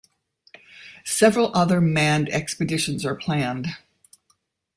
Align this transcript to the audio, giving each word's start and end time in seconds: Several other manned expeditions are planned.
Several 1.05 1.51
other 1.55 1.79
manned 1.79 2.27
expeditions 2.29 3.05
are 3.05 3.13
planned. 3.13 3.67